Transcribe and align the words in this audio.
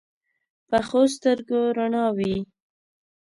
پخو 0.69 1.01
سترګو 1.15 1.61
رڼا 1.77 2.05
وي 2.17 2.35